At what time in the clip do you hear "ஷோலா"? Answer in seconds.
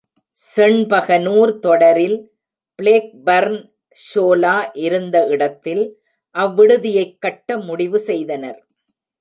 3.97-4.69